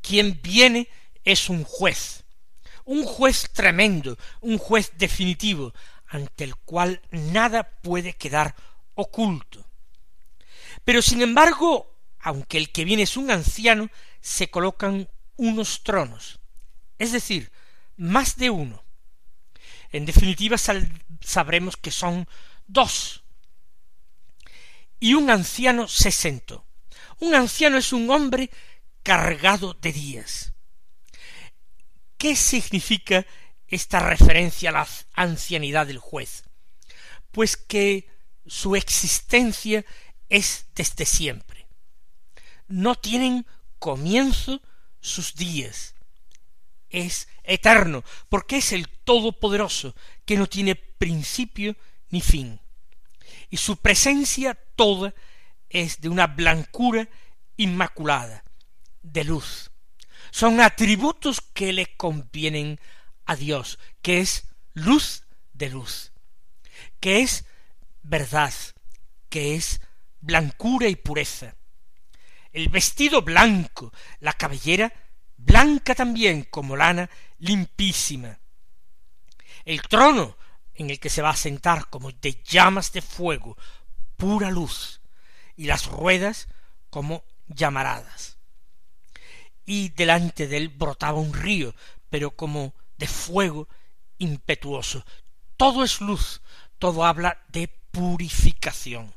quien 0.00 0.40
viene 0.42 0.88
es 1.24 1.48
un 1.48 1.64
juez, 1.64 2.24
un 2.84 3.04
juez 3.04 3.50
tremendo, 3.52 4.18
un 4.40 4.58
juez 4.58 4.92
definitivo, 4.96 5.74
ante 6.12 6.44
el 6.44 6.56
cual 6.56 7.00
nada 7.10 7.80
puede 7.80 8.12
quedar 8.12 8.54
oculto. 8.94 9.66
Pero 10.84 11.00
sin 11.00 11.22
embargo, 11.22 11.96
aunque 12.20 12.58
el 12.58 12.70
que 12.70 12.84
viene 12.84 13.04
es 13.04 13.16
un 13.16 13.30
anciano, 13.30 13.88
se 14.20 14.50
colocan 14.50 15.08
unos 15.36 15.82
tronos, 15.82 16.38
es 16.98 17.12
decir, 17.12 17.50
más 17.96 18.36
de 18.36 18.50
uno. 18.50 18.84
En 19.90 20.04
definitiva, 20.04 20.56
sabremos 20.58 21.78
que 21.78 21.90
son 21.90 22.28
dos. 22.66 23.24
Y 25.00 25.14
un 25.14 25.30
anciano 25.30 25.88
se 25.88 26.10
sentó. 26.10 26.66
Un 27.20 27.34
anciano 27.34 27.78
es 27.78 27.92
un 27.92 28.10
hombre 28.10 28.50
cargado 29.02 29.72
de 29.74 29.92
días. 29.92 30.52
¿Qué 32.18 32.36
significa 32.36 33.26
esta 33.72 33.98
referencia 33.98 34.70
a 34.70 34.72
la 34.72 34.88
ancianidad 35.14 35.86
del 35.86 35.98
juez? 35.98 36.44
Pues 37.32 37.56
que 37.56 38.08
su 38.46 38.76
existencia 38.76 39.84
es 40.28 40.66
desde 40.74 41.04
siempre. 41.04 41.66
No 42.68 42.94
tienen 42.94 43.46
comienzo 43.78 44.62
sus 45.00 45.34
días. 45.34 45.94
Es 46.90 47.26
eterno, 47.42 48.04
porque 48.28 48.58
es 48.58 48.72
el 48.72 48.88
Todopoderoso, 48.88 49.96
que 50.24 50.36
no 50.36 50.46
tiene 50.46 50.76
principio 50.76 51.74
ni 52.10 52.20
fin. 52.20 52.60
Y 53.50 53.56
su 53.56 53.78
presencia 53.78 54.54
toda 54.76 55.14
es 55.68 56.00
de 56.00 56.08
una 56.08 56.26
blancura 56.26 57.08
inmaculada, 57.56 58.44
de 59.02 59.24
luz 59.24 59.72
son 60.32 60.60
atributos 60.60 61.42
que 61.42 61.74
le 61.74 61.94
convienen 61.94 62.80
a 63.26 63.36
Dios, 63.36 63.78
que 64.00 64.20
es 64.20 64.48
luz 64.74 65.24
de 65.52 65.70
luz, 65.70 66.12
que 67.00 67.20
es 67.20 67.44
verdad, 68.02 68.52
que 69.28 69.54
es 69.54 69.80
blancura 70.20 70.88
y 70.88 70.96
pureza. 70.96 71.56
El 72.52 72.68
vestido 72.68 73.22
blanco, 73.22 73.92
la 74.20 74.32
cabellera 74.34 74.92
blanca 75.36 75.94
también 75.94 76.44
como 76.44 76.76
lana 76.76 77.08
limpísima. 77.38 78.38
El 79.64 79.82
trono 79.82 80.36
en 80.74 80.90
el 80.90 81.00
que 81.00 81.10
se 81.10 81.22
va 81.22 81.30
a 81.30 81.36
sentar 81.36 81.88
como 81.88 82.10
de 82.12 82.42
llamas 82.44 82.92
de 82.92 83.02
fuego, 83.02 83.56
pura 84.16 84.50
luz, 84.50 85.00
y 85.56 85.64
las 85.64 85.86
ruedas 85.86 86.48
como 86.90 87.24
llamaradas 87.46 88.38
y 89.64 89.90
delante 89.90 90.48
de 90.48 90.56
él 90.56 90.68
brotaba 90.68 91.18
un 91.18 91.32
río, 91.32 91.74
pero 92.10 92.32
como 92.32 92.74
de 93.02 93.08
fuego 93.08 93.68
impetuoso. 94.18 95.04
Todo 95.56 95.82
es 95.82 96.00
luz, 96.00 96.40
todo 96.78 97.04
habla 97.04 97.42
de 97.48 97.66
purificación. 97.90 99.12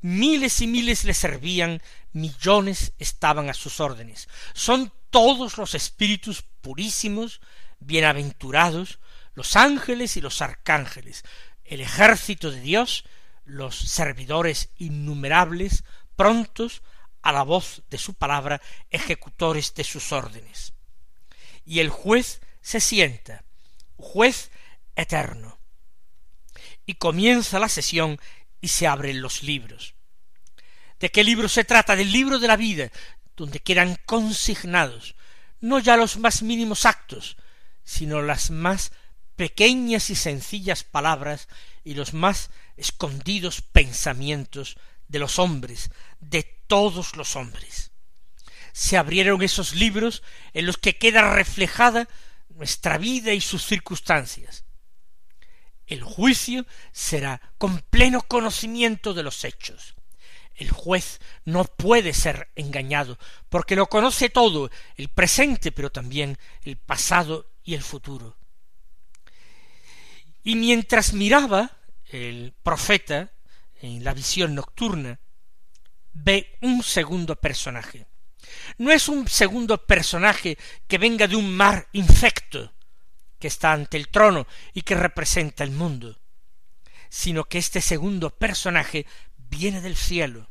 Miles 0.00 0.62
y 0.62 0.66
miles 0.66 1.04
le 1.04 1.12
servían, 1.12 1.82
millones 2.12 2.94
estaban 2.98 3.50
a 3.50 3.54
sus 3.54 3.80
órdenes. 3.80 4.30
Son 4.54 4.90
todos 5.10 5.58
los 5.58 5.74
espíritus 5.74 6.42
purísimos, 6.62 7.42
bienaventurados, 7.80 8.98
los 9.34 9.56
ángeles 9.56 10.16
y 10.16 10.22
los 10.22 10.40
arcángeles, 10.40 11.22
el 11.64 11.82
ejército 11.82 12.50
de 12.50 12.62
Dios, 12.62 13.04
los 13.44 13.76
servidores 13.76 14.70
innumerables, 14.78 15.84
prontos 16.16 16.80
a 17.20 17.30
la 17.32 17.42
voz 17.42 17.82
de 17.90 17.98
su 17.98 18.14
palabra, 18.14 18.62
ejecutores 18.88 19.74
de 19.74 19.84
sus 19.84 20.12
órdenes. 20.12 20.72
Y 21.66 21.80
el 21.80 21.90
juez 21.90 22.40
se 22.70 22.80
sienta, 22.80 23.44
juez 23.96 24.50
eterno. 24.94 25.58
Y 26.86 26.94
comienza 26.94 27.58
la 27.58 27.68
sesión 27.68 28.18
y 28.60 28.68
se 28.68 28.86
abren 28.86 29.20
los 29.20 29.42
libros. 29.42 29.94
¿De 31.00 31.10
qué 31.10 31.24
libro 31.24 31.48
se 31.48 31.64
trata? 31.64 31.96
Del 31.96 32.12
libro 32.12 32.38
de 32.38 32.46
la 32.46 32.56
vida, 32.56 32.90
donde 33.36 33.60
quedan 33.60 33.98
consignados 34.06 35.14
no 35.60 35.78
ya 35.78 35.96
los 35.96 36.16
más 36.16 36.42
mínimos 36.42 36.86
actos, 36.86 37.36
sino 37.84 38.22
las 38.22 38.50
más 38.50 38.92
pequeñas 39.36 40.10
y 40.10 40.14
sencillas 40.14 40.84
palabras 40.84 41.48
y 41.84 41.94
los 41.94 42.14
más 42.14 42.50
escondidos 42.76 43.60
pensamientos 43.62 44.76
de 45.08 45.18
los 45.18 45.38
hombres, 45.38 45.90
de 46.20 46.44
todos 46.66 47.16
los 47.16 47.36
hombres. 47.36 47.90
Se 48.72 48.96
abrieron 48.96 49.42
esos 49.42 49.74
libros 49.74 50.22
en 50.54 50.66
los 50.66 50.78
que 50.78 50.96
queda 50.96 51.34
reflejada 51.34 52.08
nuestra 52.60 52.98
vida 52.98 53.32
y 53.32 53.40
sus 53.40 53.64
circunstancias. 53.64 54.66
El 55.86 56.02
juicio 56.02 56.66
será 56.92 57.40
con 57.56 57.80
pleno 57.80 58.20
conocimiento 58.20 59.14
de 59.14 59.22
los 59.22 59.44
hechos. 59.44 59.94
El 60.54 60.70
juez 60.70 61.20
no 61.46 61.64
puede 61.64 62.12
ser 62.12 62.50
engañado, 62.56 63.18
porque 63.48 63.76
lo 63.76 63.86
conoce 63.86 64.28
todo, 64.28 64.70
el 64.96 65.08
presente, 65.08 65.72
pero 65.72 65.90
también 65.90 66.36
el 66.60 66.76
pasado 66.76 67.50
y 67.64 67.72
el 67.72 67.82
futuro. 67.82 68.36
Y 70.44 70.54
mientras 70.54 71.14
miraba 71.14 71.78
el 72.10 72.52
profeta 72.62 73.32
en 73.80 74.04
la 74.04 74.12
visión 74.12 74.54
nocturna, 74.54 75.18
ve 76.12 76.58
un 76.60 76.82
segundo 76.82 77.36
personaje. 77.36 78.06
No 78.78 78.92
es 78.92 79.08
un 79.08 79.28
segundo 79.28 79.78
personaje 79.86 80.58
que 80.88 80.98
venga 80.98 81.26
de 81.26 81.36
un 81.36 81.54
mar 81.54 81.88
infecto, 81.92 82.72
que 83.38 83.48
está 83.48 83.72
ante 83.72 83.96
el 83.96 84.08
trono 84.08 84.46
y 84.74 84.82
que 84.82 84.94
representa 84.94 85.64
el 85.64 85.70
mundo, 85.70 86.18
sino 87.08 87.44
que 87.44 87.58
este 87.58 87.80
segundo 87.80 88.30
personaje 88.30 89.06
viene 89.36 89.80
del 89.80 89.96
cielo, 89.96 90.48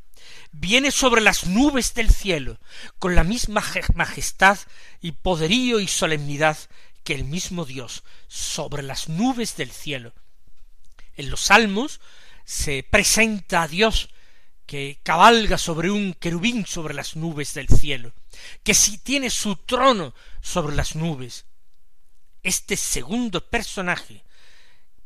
viene 0.51 0.91
sobre 0.91 1.21
las 1.21 1.45
nubes 1.45 1.93
del 1.93 2.09
cielo, 2.09 2.59
con 2.97 3.15
la 3.15 3.23
misma 3.23 3.63
majestad 3.95 4.57
y 5.01 5.13
poderío 5.13 5.79
y 5.79 5.87
solemnidad 5.87 6.57
que 7.03 7.13
el 7.13 7.23
mismo 7.23 7.65
Dios 7.65 8.03
sobre 8.27 8.83
las 8.83 9.09
nubes 9.09 9.55
del 9.55 9.71
cielo. 9.71 10.13
En 11.15 11.29
los 11.29 11.41
salmos 11.41 12.01
se 12.45 12.83
presenta 12.83 13.63
a 13.63 13.67
Dios 13.67 14.09
que 14.69 14.99
cabalga 15.01 15.57
sobre 15.57 15.89
un 15.89 16.13
querubín 16.13 16.63
sobre 16.63 16.93
las 16.93 17.15
nubes 17.15 17.55
del 17.55 17.67
cielo, 17.67 18.13
que 18.61 18.75
si 18.75 18.99
tiene 18.99 19.31
su 19.31 19.55
trono 19.55 20.13
sobre 20.41 20.75
las 20.75 20.95
nubes. 20.95 21.47
Este 22.43 22.77
segundo 22.77 23.41
personaje 23.49 24.23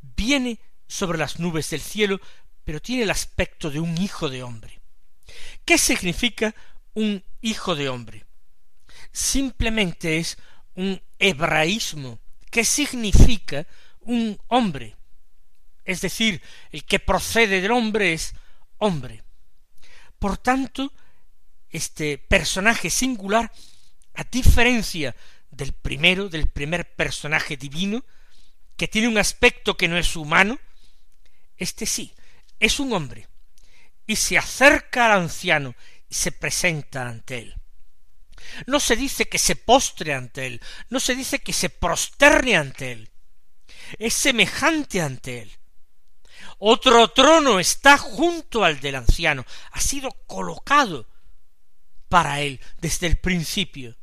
viene 0.01 0.59
sobre 0.85 1.17
las 1.17 1.39
nubes 1.39 1.69
del 1.69 1.79
cielo, 1.79 2.19
pero 2.65 2.81
tiene 2.81 3.03
el 3.03 3.09
aspecto 3.09 3.71
de 3.71 3.79
un 3.79 3.97
hijo 4.01 4.27
de 4.27 4.43
hombre. 4.43 4.81
¿Qué 5.63 5.77
significa 5.77 6.53
un 6.93 7.23
hijo 7.39 7.73
de 7.73 7.87
hombre? 7.87 8.25
Simplemente 9.13 10.17
es 10.17 10.37
un 10.75 11.01
hebraísmo 11.19 12.19
que 12.51 12.65
significa 12.65 13.65
un 14.01 14.37
hombre. 14.47 14.97
Es 15.85 16.01
decir, 16.01 16.41
el 16.69 16.83
que 16.83 16.99
procede 16.99 17.61
del 17.61 17.71
hombre 17.71 18.11
es 18.11 18.35
hombre. 18.77 19.22
Por 20.23 20.37
tanto, 20.37 20.93
este 21.69 22.17
personaje 22.17 22.89
singular, 22.89 23.51
a 24.13 24.23
diferencia 24.23 25.13
del 25.51 25.73
primero, 25.73 26.29
del 26.29 26.47
primer 26.47 26.95
personaje 26.95 27.57
divino, 27.57 28.05
que 28.77 28.87
tiene 28.87 29.09
un 29.09 29.17
aspecto 29.17 29.75
que 29.75 29.89
no 29.89 29.97
es 29.97 30.15
humano, 30.15 30.57
este 31.57 31.85
sí, 31.85 32.13
es 32.57 32.79
un 32.79 32.93
hombre, 32.93 33.27
y 34.07 34.15
se 34.15 34.37
acerca 34.37 35.07
al 35.07 35.23
anciano 35.23 35.75
y 36.07 36.15
se 36.15 36.31
presenta 36.31 37.05
ante 37.05 37.39
él. 37.39 37.55
No 38.65 38.79
se 38.79 38.95
dice 38.95 39.27
que 39.27 39.39
se 39.39 39.57
postre 39.57 40.13
ante 40.13 40.47
él, 40.47 40.61
no 40.89 41.01
se 41.01 41.15
dice 41.15 41.39
que 41.39 41.51
se 41.51 41.69
prosterne 41.69 42.55
ante 42.55 42.93
él, 42.93 43.11
es 43.99 44.13
semejante 44.13 45.01
ante 45.01 45.41
él. 45.41 45.51
Otro 46.65 47.09
trono 47.09 47.59
está 47.59 47.97
junto 47.97 48.63
al 48.63 48.79
del 48.79 48.95
anciano, 48.95 49.45
ha 49.71 49.81
sido 49.81 50.11
colocado 50.27 51.05
para 52.07 52.39
él 52.39 52.61
desde 52.77 53.07
el 53.07 53.17
principio. 53.17 53.97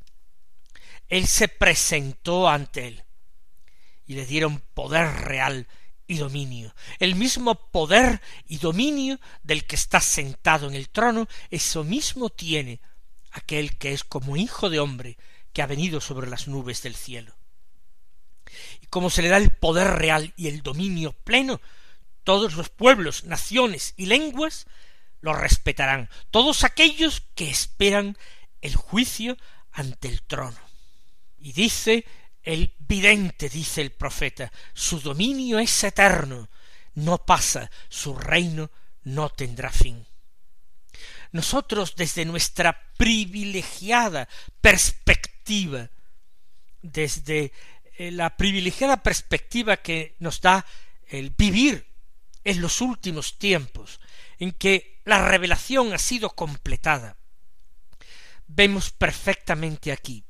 Él 1.09 1.27
se 1.27 1.49
presentó 1.49 2.51
ante 2.51 2.89
él 2.89 3.05
y 4.05 4.13
le 4.13 4.27
dieron 4.27 4.63
poder 4.75 5.07
real 5.23 5.69
y 6.07 6.19
dominio. 6.19 6.75
El 6.99 7.15
mismo 7.15 7.55
poder 7.55 8.21
y 8.47 8.59
dominio 8.59 9.19
del 9.43 9.65
que 9.65 9.77
está 9.77 10.03
sentado 10.03 10.69
en 10.69 10.75
el 10.75 10.91
trono, 10.91 11.29
eso 11.49 11.83
mismo 11.83 12.29
tiene 12.29 12.83
aquel 13.31 13.79
que 13.79 13.95
es 13.95 14.05
como 14.05 14.37
hijo 14.37 14.69
de 14.69 14.81
hombre 14.81 15.17
que 15.55 15.63
ha 15.63 15.67
venido 15.67 16.03
sobre 16.03 16.29
las 16.29 16.47
nubes 16.47 16.83
del 16.83 16.95
cielo. 16.95 17.35
Y 18.83 18.87
como 18.89 19.09
se 19.09 19.23
le 19.23 19.31
da 19.31 19.39
el 19.39 19.51
poder 19.51 19.93
real 19.93 20.35
y 20.37 20.49
el 20.49 20.61
dominio 20.61 21.15
pleno, 21.25 21.59
todos 22.25 22.55
los 22.55 22.69
pueblos, 22.69 23.25
naciones 23.25 23.95
y 23.97 24.07
lenguas 24.07 24.67
lo 25.21 25.35
respetarán, 25.35 26.09
todos 26.31 26.65
aquellos 26.65 27.23
que 27.35 27.51
esperan 27.51 28.17
el 28.61 28.75
juicio 28.75 29.37
ante 29.73 30.09
el 30.09 30.23
trono. 30.23 30.59
Y 31.39 31.53
dice 31.53 32.05
el 32.43 32.75
vidente, 32.79 33.49
dice 33.49 33.83
el 33.83 33.91
profeta, 33.91 34.51
su 34.73 35.01
dominio 35.01 35.59
es 35.59 35.85
eterno, 35.85 36.49
no 36.95 37.19
pasa, 37.25 37.71
su 37.89 38.15
reino 38.15 38.71
no 39.05 39.29
tendrá 39.31 39.71
fin. 39.71 40.07
Nosotros 41.33 41.95
desde 41.97 42.25
nuestra 42.25 42.93
privilegiada 42.97 44.29
perspectiva, 44.61 45.89
desde 46.83 47.53
eh, 47.97 48.11
la 48.11 48.37
privilegiada 48.37 49.03
perspectiva 49.03 49.77
que 49.77 50.17
nos 50.19 50.41
da 50.41 50.67
el 51.07 51.31
vivir 51.31 51.90
en 52.45 52.61
los 52.61 52.81
últimos 52.81 53.39
tiempos, 53.39 54.01
en 54.39 54.53
que 54.53 55.01
la 55.05 55.27
revelación 55.27 55.93
ha 55.93 55.99
sido 55.99 56.31
completada, 56.31 57.17
vemos 58.47 58.91
perfectamente 58.91 59.93
aquí 59.93 60.25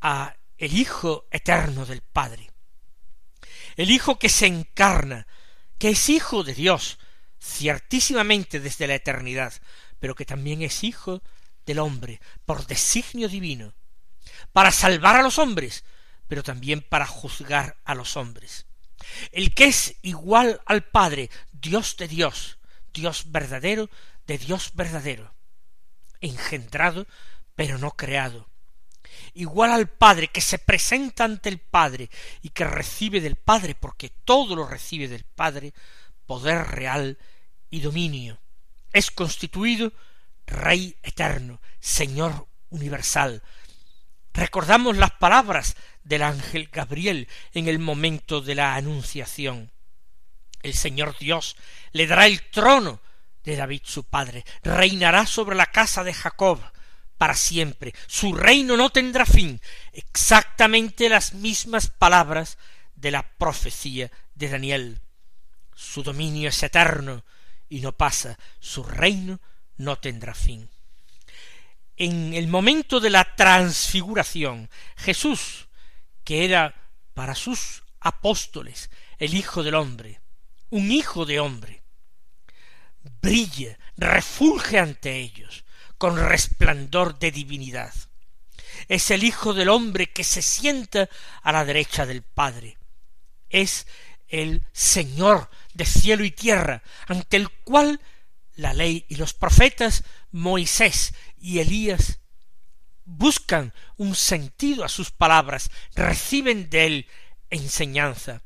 a 0.00 0.36
el 0.58 0.74
Hijo 0.74 1.26
eterno 1.30 1.86
del 1.86 2.02
Padre, 2.02 2.50
el 3.76 3.90
Hijo 3.90 4.18
que 4.18 4.28
se 4.28 4.46
encarna, 4.46 5.26
que 5.78 5.90
es 5.90 6.08
Hijo 6.08 6.44
de 6.44 6.54
Dios, 6.54 6.98
ciertísimamente 7.40 8.60
desde 8.60 8.86
la 8.86 8.94
eternidad, 8.94 9.52
pero 9.98 10.14
que 10.14 10.24
también 10.24 10.62
es 10.62 10.84
Hijo 10.84 11.22
del 11.66 11.78
hombre, 11.78 12.20
por 12.44 12.66
designio 12.66 13.28
divino, 13.28 13.74
para 14.52 14.70
salvar 14.70 15.16
a 15.16 15.22
los 15.22 15.38
hombres, 15.38 15.84
pero 16.28 16.42
también 16.42 16.80
para 16.82 17.06
juzgar 17.06 17.80
a 17.84 17.94
los 17.94 18.16
hombres. 18.16 18.66
El 19.30 19.54
que 19.54 19.66
es 19.66 19.96
igual 20.02 20.60
al 20.66 20.84
Padre, 20.84 21.30
Dios 21.52 21.96
de 21.96 22.08
Dios, 22.08 22.58
Dios 22.92 23.30
verdadero 23.32 23.88
de 24.26 24.38
Dios 24.38 24.72
verdadero, 24.74 25.34
engendrado, 26.20 27.06
pero 27.54 27.78
no 27.78 27.92
creado, 27.92 28.48
igual 29.34 29.72
al 29.72 29.88
Padre, 29.88 30.28
que 30.28 30.40
se 30.40 30.58
presenta 30.58 31.24
ante 31.24 31.48
el 31.48 31.58
Padre 31.58 32.10
y 32.40 32.50
que 32.50 32.64
recibe 32.64 33.20
del 33.20 33.36
Padre, 33.36 33.74
porque 33.74 34.10
todo 34.24 34.56
lo 34.56 34.66
recibe 34.66 35.08
del 35.08 35.24
Padre, 35.24 35.72
poder 36.26 36.66
real 36.68 37.18
y 37.70 37.80
dominio. 37.80 38.40
Es 38.92 39.10
constituido 39.10 39.92
Rey 40.46 40.96
eterno, 41.02 41.60
Señor 41.80 42.46
universal. 42.70 43.42
Recordamos 44.34 44.96
las 44.96 45.12
palabras 45.12 45.76
del 46.04 46.22
ángel 46.22 46.68
Gabriel 46.72 47.28
en 47.52 47.68
el 47.68 47.78
momento 47.78 48.40
de 48.40 48.54
la 48.54 48.74
anunciación. 48.74 49.70
El 50.62 50.74
Señor 50.74 51.16
Dios 51.18 51.56
le 51.92 52.06
dará 52.06 52.26
el 52.26 52.42
trono 52.50 53.00
de 53.44 53.56
David 53.56 53.82
su 53.84 54.04
padre, 54.04 54.44
reinará 54.62 55.26
sobre 55.26 55.56
la 55.56 55.66
casa 55.66 56.04
de 56.04 56.14
Jacob 56.14 56.60
para 57.22 57.34
siempre, 57.36 57.94
su 58.08 58.34
reino 58.34 58.76
no 58.76 58.90
tendrá 58.90 59.24
fin, 59.24 59.60
exactamente 59.92 61.08
las 61.08 61.34
mismas 61.34 61.86
palabras 61.86 62.58
de 62.96 63.12
la 63.12 63.22
profecía 63.22 64.10
de 64.34 64.48
Daniel. 64.48 65.00
Su 65.72 66.02
dominio 66.02 66.48
es 66.48 66.60
eterno 66.64 67.24
y 67.68 67.78
no 67.78 67.92
pasa, 67.92 68.40
su 68.58 68.82
reino 68.82 69.38
no 69.76 70.00
tendrá 70.00 70.34
fin. 70.34 70.68
En 72.04 72.34
el 72.34 72.48
momento 72.48 72.98
de 72.98 73.10
la 73.10 73.36
transfiguración, 73.36 74.68
Jesús 74.96 75.68
que 76.24 76.44
era 76.44 76.74
para 77.14 77.36
sus 77.36 77.84
apóstoles 78.00 78.90
el 79.20 79.34
Hijo 79.34 79.62
del 79.62 79.76
hombre, 79.76 80.20
un 80.70 80.90
Hijo 80.90 81.24
de 81.26 81.38
hombre, 81.38 81.84
brilla, 83.20 83.78
refulge 83.96 84.80
ante 84.80 85.16
ellos 85.16 85.64
con 85.96 86.16
resplandor 86.16 87.20
de 87.20 87.30
divinidad. 87.30 87.94
Es 88.88 89.12
el 89.12 89.22
Hijo 89.22 89.54
del 89.54 89.68
hombre 89.68 90.10
que 90.10 90.24
se 90.24 90.42
sienta 90.42 91.08
a 91.40 91.52
la 91.52 91.64
derecha 91.64 92.04
del 92.04 92.22
Padre. 92.22 92.78
Es 93.48 93.86
el 94.26 94.66
Señor 94.72 95.48
de 95.72 95.86
cielo 95.86 96.24
y 96.24 96.32
tierra, 96.32 96.82
ante 97.06 97.36
el 97.36 97.48
cual 97.48 98.00
la 98.56 98.74
ley 98.74 99.06
y 99.08 99.14
los 99.14 99.34
profetas, 99.34 100.02
Moisés 100.32 101.14
y 101.38 101.60
Elías 101.60 102.20
buscan 103.04 103.72
un 103.96 104.14
sentido 104.14 104.84
a 104.84 104.88
sus 104.88 105.10
palabras, 105.10 105.70
reciben 105.94 106.70
de 106.70 106.86
él 106.86 107.06
enseñanza. 107.50 108.42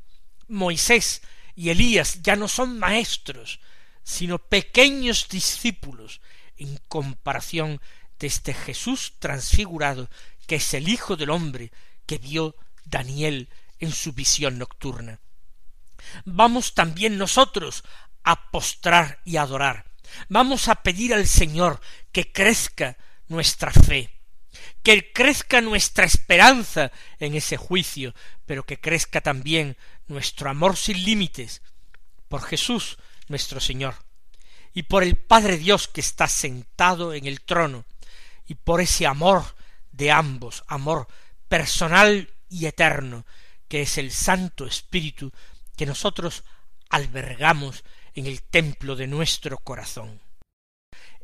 Moisés 0.48 1.22
y 1.54 1.70
Elías 1.70 2.22
ya 2.22 2.36
no 2.36 2.48
son 2.48 2.78
maestros, 2.78 3.60
sino 4.02 4.38
pequeños 4.38 5.28
discípulos 5.28 6.20
en 6.56 6.78
comparación 6.88 7.80
de 8.18 8.26
este 8.26 8.54
Jesús 8.54 9.14
transfigurado, 9.18 10.08
que 10.46 10.56
es 10.56 10.74
el 10.74 10.88
Hijo 10.88 11.16
del 11.16 11.30
hombre 11.30 11.72
que 12.06 12.18
vio 12.18 12.56
Daniel 12.84 13.48
en 13.78 13.92
su 13.92 14.12
visión 14.12 14.58
nocturna. 14.58 15.20
Vamos 16.24 16.74
también 16.74 17.18
nosotros 17.18 17.84
a 18.22 18.50
postrar 18.50 19.20
y 19.24 19.36
adorar. 19.36 19.85
Vamos 20.28 20.68
a 20.68 20.76
pedir 20.76 21.14
al 21.14 21.26
Señor 21.26 21.80
que 22.12 22.32
crezca 22.32 22.96
nuestra 23.28 23.72
fe, 23.72 24.10
que 24.82 25.12
crezca 25.12 25.60
nuestra 25.60 26.06
esperanza 26.06 26.92
en 27.18 27.34
ese 27.34 27.56
juicio, 27.56 28.14
pero 28.46 28.64
que 28.64 28.80
crezca 28.80 29.20
también 29.20 29.76
nuestro 30.06 30.48
amor 30.50 30.76
sin 30.76 31.04
límites 31.04 31.62
por 32.28 32.42
Jesús 32.42 32.98
nuestro 33.28 33.60
Señor, 33.60 33.96
y 34.72 34.84
por 34.84 35.02
el 35.02 35.16
Padre 35.16 35.56
Dios 35.56 35.88
que 35.88 36.00
está 36.00 36.28
sentado 36.28 37.14
en 37.14 37.26
el 37.26 37.40
trono, 37.40 37.84
y 38.46 38.54
por 38.54 38.80
ese 38.80 39.06
amor 39.06 39.44
de 39.92 40.10
ambos, 40.10 40.64
amor 40.68 41.08
personal 41.48 42.30
y 42.48 42.66
eterno, 42.66 43.26
que 43.68 43.82
es 43.82 43.98
el 43.98 44.12
Santo 44.12 44.66
Espíritu 44.66 45.32
que 45.76 45.86
nosotros 45.86 46.44
albergamos 46.88 47.84
en 48.16 48.26
el 48.26 48.42
templo 48.42 48.96
de 48.96 49.06
nuestro 49.06 49.58
corazón. 49.58 50.20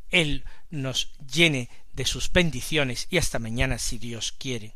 Él 0.09 0.45
nos 0.69 1.11
llene 1.19 1.69
de 1.91 2.05
sus 2.05 2.31
bendiciones 2.31 3.07
y 3.09 3.17
hasta 3.17 3.39
mañana 3.39 3.79
si 3.79 3.97
Dios 3.97 4.31
quiere. 4.31 4.75